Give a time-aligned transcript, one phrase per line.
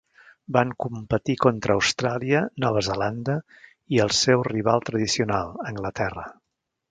[0.55, 3.35] Van competir contra Austràlia, Nova Zelanda
[3.97, 6.27] i els seu rival tradicional, Anglaterra.